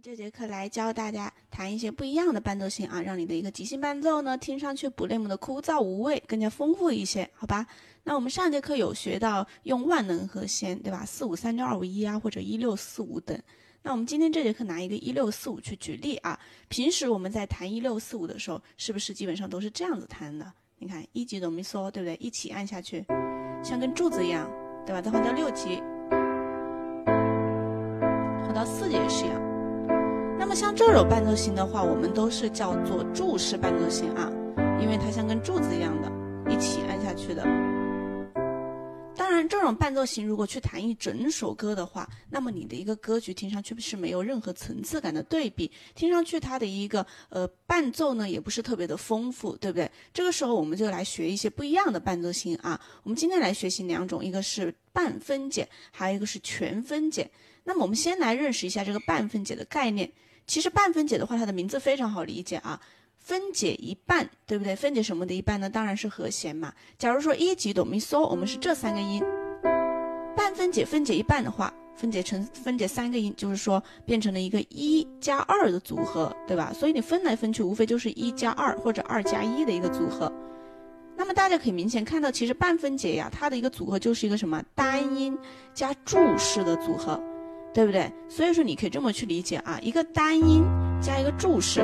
[0.00, 7.66] 这节课来教大家弹一些不一样的伴奏型啊，让你的一个即兴伴奏呢，听上去不那么的枯燥无味，更加丰富一些，好吧？
[8.04, 11.04] 那我们上节课有学到用万能和弦，对吧？
[11.04, 13.36] 四五三六二五一啊，或者一六四五等。
[13.82, 16.38] 那我们今天这节课拿一个一六四五去举例啊。
[16.68, 20.52] 平时我们在弹一六四五的时候，是不是基本上都是这样子弹的？
[20.78, 22.14] 你看一级哆咪嗦，对不对？
[22.16, 23.04] 一起按下去，
[23.64, 24.48] 像根柱子一样，
[24.86, 25.02] 对吧？
[25.02, 25.82] 再换到六级，
[28.44, 29.47] 换到四级也是一样。
[30.48, 34.32] 那么像这种伴奏型的话，我们都是叫做柱式伴奏型啊，
[34.80, 36.10] 因为它像根柱子一样的，
[36.50, 37.42] 一起按下去的。
[39.14, 49.90] 当然，这种伴奏型如果去弹一整首歌的话，那么你的一个歌曲听上去是没有任何层次感的对比，听上去它的一个呃伴奏呢也不是特别的丰富，对不对？
[50.14, 52.80] 这个时候我们就来学一些不一样的伴奏型啊。
[53.02, 57.30] 我们今天来学习两种，一个是半分解，还有一个是全分解。
[57.64, 60.10] 那么我们先来认识一下这个半分解的概念。
[60.48, 62.80] 其实半分解的话，它的名字非常好理解啊，
[63.18, 64.74] 分解一半，对不对？
[64.74, 65.68] 分解什么的一半呢？
[65.68, 66.72] 当然是和弦嘛。
[66.96, 69.22] 假如说一级哆咪嗦，我们是这三个音，
[70.34, 76.72] 半分解分解一半的话，分解成分解三个音，就是说变成了一个一加二的组合，对吧？
[76.72, 80.32] 所以你分来分去，无非就是一加二或者二加一的一个组合。
[81.14, 85.36] 那么大家可以明显看到，其实半分解呀，它的一个组合就是一个什么单音
[85.74, 87.22] 加注式的组合。
[87.74, 88.10] 对不对？
[88.28, 90.64] 所以说你可以这么去理解啊，一个单音
[91.00, 91.80] 加一个注释，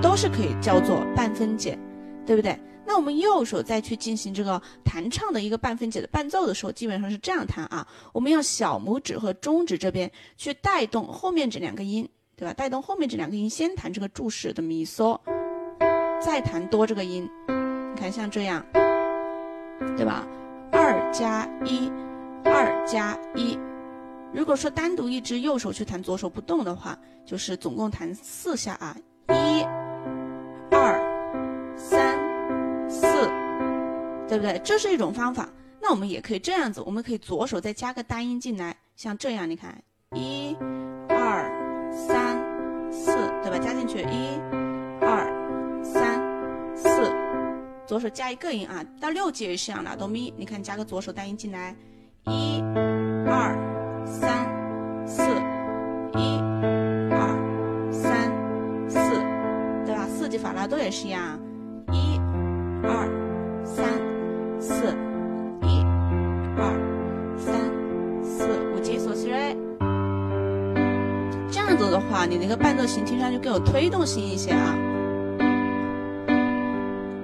[0.00, 1.78] 都是可以叫做半分解，
[2.24, 2.58] 对不对？
[2.84, 7.86] 那我们右手再去进行这个弹唱的一个半分解的伴奏的时候，基本上是这样弹啊。
[8.12, 12.52] 我们用小拇指和中指这边去带动后面这两个音，对吧？
[12.52, 15.18] 带动后面这两个音，先弹这个注释的咪嗦，
[16.20, 17.28] 再弹多这个音。
[17.48, 18.64] 你看像这样，
[19.96, 20.26] 对吧？
[20.72, 21.90] 二加一，
[22.44, 23.56] 二加一。
[24.34, 28.96] 如果说单独一只右手去弹，左手不动的话，就是总共弹四下啊，
[29.28, 29.62] 一、
[30.70, 32.18] 二、三、
[32.88, 33.06] 四，
[34.26, 34.58] 对不对？
[34.64, 35.48] 这是一种方法。
[35.80, 39.82] 那我们也可以这样子，我们可以左手再加个单音进来，像这样，你看，
[40.14, 40.56] 一、
[41.08, 41.44] 二、
[41.92, 42.38] 三、
[42.90, 43.58] 四，对吧？
[43.58, 44.40] 加进去，一、
[45.00, 45.28] 二、
[45.84, 46.18] 三、
[46.74, 47.12] 四，
[47.86, 48.82] 左手加一个音啊。
[48.98, 51.76] 到六级也是一样的，哆咪，你看加个左手单音进来，
[52.24, 52.62] 一、
[53.26, 53.61] 二。
[60.42, 61.38] 法拉多也是一样，
[61.92, 62.18] 一
[62.82, 63.08] 二
[63.64, 63.86] 三
[64.60, 64.88] 四
[65.62, 65.84] 一
[66.58, 66.66] 二
[67.38, 67.54] 三
[68.24, 69.56] 四五级索西瑞。
[71.48, 74.74] 这样子的话，你那个伴奏型听上去更有推动性一些啊，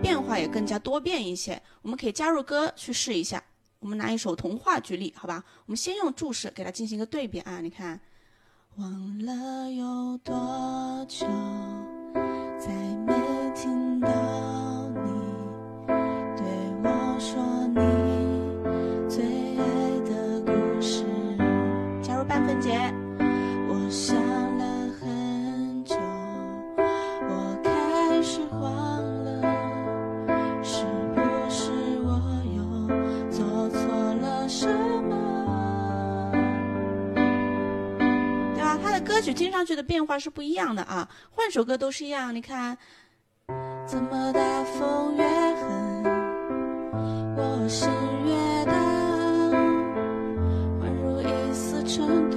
[0.00, 1.60] 变化也更加多变一些。
[1.82, 3.42] 我们可以加入歌去试一下。
[3.80, 5.42] 我们拿一首童话举例，好吧？
[5.66, 7.58] 我们先用注释给它进行一个对比啊！
[7.60, 7.98] 你看，
[8.76, 11.26] 忘了有多久，
[12.68, 12.74] 再
[13.06, 13.14] 没
[13.54, 14.47] 听到。
[39.08, 42.34] 歌曲听上去的变化是不一样的啊，换首歌都是一样。
[42.34, 42.76] 你看，
[43.86, 46.04] 怎么大风越狠，
[47.34, 47.88] 我心
[48.26, 48.74] 越荡，
[50.80, 52.27] 宛如一丝尘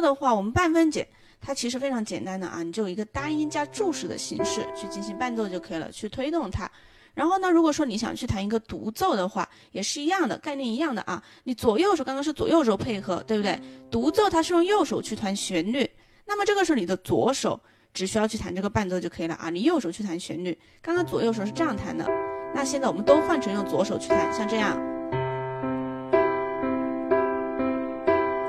[0.00, 1.06] 的话，我们半分解
[1.40, 6.70] 它其实非常简单的啊，你就一个单音加注释的形式去进行伴奏就可以了，去推动它。
[7.12, 11.22] 然后呢，如果说你想去弹一个独奏的话，也是一样的概念一样的啊。
[11.44, 13.60] 你左右手刚刚是左右手配合，对不对？
[13.90, 15.90] 独奏它是用右手去弹旋律，
[16.26, 17.60] 那么这个时候你的左手
[17.92, 19.50] 只需要去弹这个伴奏就可以了啊。
[19.50, 22.06] 你右手去弹旋律，刚刚左右手是这样弹的，
[22.54, 24.78] 那现在我们都换成用左手去弹，像这样。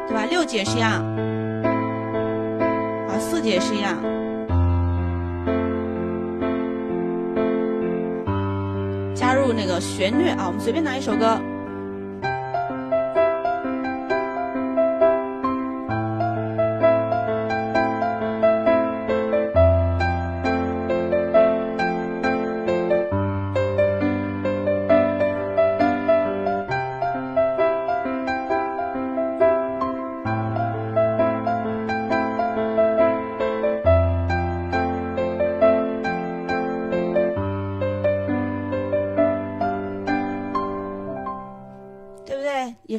[0.07, 0.25] 对吧？
[0.29, 1.01] 六节是一样，
[3.11, 3.97] 啊，四节是一样。
[9.13, 11.37] 加入那个旋律啊，我们随便拿一首歌。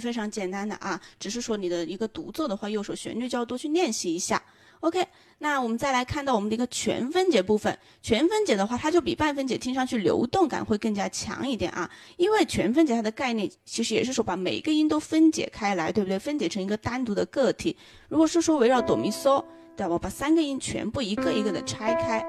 [0.03, 4.43] 非常简单的啊，只是说你的一个独奏的话，右手旋律就要多去练习一下。
[4.81, 5.07] OK，
[5.39, 7.79] 那我们再来看到我们的一个全分解部分。
[8.03, 11.89] 全分解的话，它就比半分解听上去流动感会更加强一点啊。
[12.17, 16.19] 因为全分解它的概念其实也是说把每一个音都分解开来，对不对？
[16.19, 17.77] 分解成一个单独的个体。
[18.09, 19.45] 如果是说围绕哆咪嗦，
[19.77, 19.97] 对吧？
[19.97, 22.21] 把三个音全部一个一个的拆开，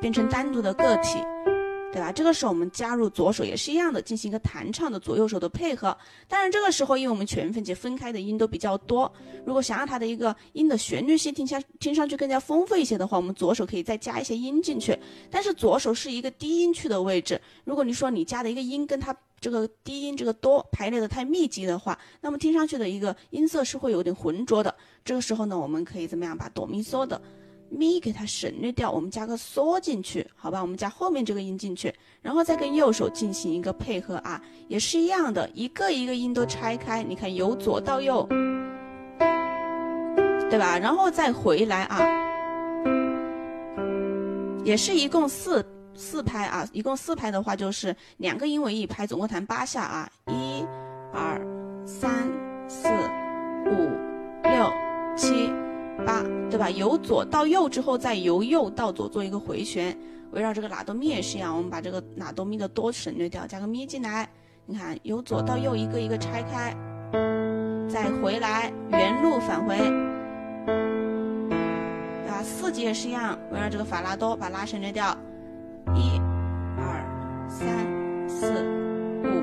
[0.00, 1.18] 变成单独的个体。
[1.92, 2.10] 对吧？
[2.10, 5.94] 这个时候我们加入左手也是一样的，进行一个弹唱的左右手的配合。
[6.26, 9.12] 当然，这个时候因为我们全分解分开的音都比较多，
[9.44, 14.98] 如果想让它的一个音的旋律性听下听上去更加丰富一些的话，我们左手可以再加一些音进去。
[15.30, 24.74] 但是左手是一个低音区的位置，如果你说你加的一个音跟它这个低音这个哆排列的太密集的话，那么听上去的一个音色是会有点浑浊的。
[25.04, 27.20] 这个时候呢，我们可以怎么样把哆咪嗦的。
[27.72, 30.60] 咪给它省略掉，我们加个嗦进去，好吧？
[30.60, 38.26] 我们加后面这个音进去，然后再跟右手进行一个配合啊，也是一样的，一个一个音都拆开，你看由左到右，
[40.50, 40.78] 对吧？
[40.78, 41.98] 然后再回来啊，
[44.64, 45.64] 也是一共四
[45.94, 50.62] 四拍啊，一共四拍的话就是两个音为一拍，总共弹八下啊，一、
[51.12, 51.40] 二、
[51.86, 52.30] 三、
[52.68, 52.88] 四、
[53.66, 53.90] 五、
[54.42, 54.70] 六、
[55.16, 55.50] 七。
[56.06, 56.68] 八，对吧？
[56.68, 59.96] 由左到右之后，再由右到左做一个回旋，
[60.32, 64.28] 围绕这个拉哆咪也是一样，我们把这个拉哆咪的哆省略掉，加个咪进来。
[64.66, 66.76] 你看，由左到右一个一个拆开，
[67.88, 69.78] 再回来，原路返回，
[71.48, 72.42] 对吧？
[72.42, 75.16] 四级也是一样，围绕这个法拉哆把拉省略掉，
[75.94, 76.20] 一、
[76.76, 77.02] 二、
[77.48, 77.66] 三、
[78.28, 78.62] 四、
[79.24, 79.42] 五、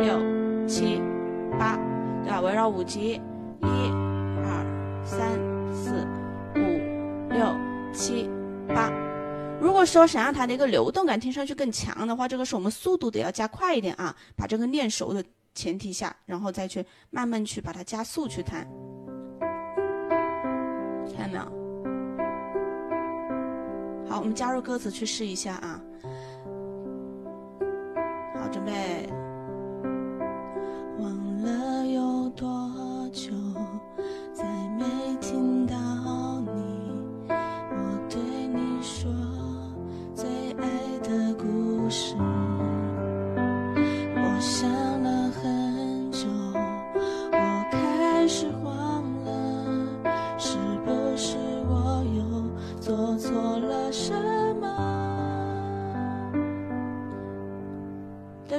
[0.00, 1.02] 六、七、
[1.58, 1.76] 八，
[2.22, 2.40] 对吧？
[2.40, 3.20] 围绕五级，
[3.62, 3.90] 一、
[9.96, 14.14] 说想让它的一个流动感听上去更强的话，这个是我们速度得要加快一点啊。
[14.36, 18.68] 把这个练熟的前提下，然后再去慢慢去把它加速去弹，
[21.16, 21.44] 看到没有？
[24.06, 25.80] 好，我们加入歌词去试一下啊。
[28.34, 29.05] 好，准备。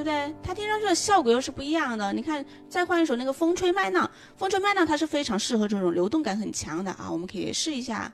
[0.08, 0.34] 对？
[0.42, 2.12] 它听上去的效果又是不一样的。
[2.14, 4.06] 你看，再换一首那个《风吹麦浪》。
[4.36, 8.12] 风吹麦浪它是非常适合这种流动感很强的啊，我们可以试一下。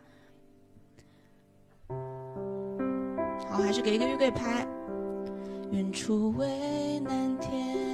[3.50, 4.68] 好，还是给一个玉桂拍。
[5.72, 6.48] 远处蔚
[7.06, 7.93] 蓝天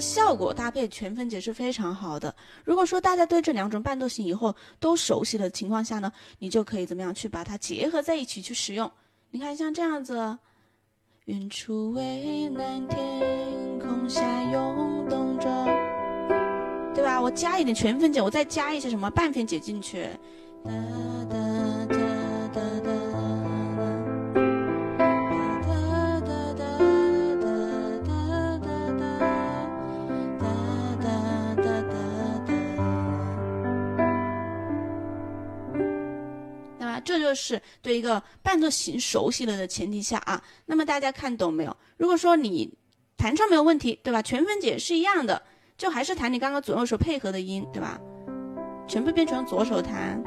[0.00, 2.34] 效果搭配全分解是非常好的。
[2.64, 8.90] 如果说大家对这两种伴奏型以后都熟悉的情况下呢，你就可以怎么样去把它结合在一起去使用？
[9.30, 10.38] 你看像这样子，
[11.24, 15.48] 远处蔚蓝天空下涌动着，
[16.94, 17.20] 对吧？
[17.20, 20.08] 我加一点全分解，我再加一些什么半分解进去。
[20.64, 20.70] 哒
[37.00, 41.76] 这就是对一个伴奏型熟悉了的前提下啊，那么大家看懂没有？
[41.96, 42.72] 如果说你
[43.16, 44.20] 弹唱没有问题，对吧？
[44.22, 45.42] 全分解是一样的，
[45.78, 48.00] 就还是弹你刚刚左右手配合的音，对吧？
[48.86, 50.22] 全部变成左手弹。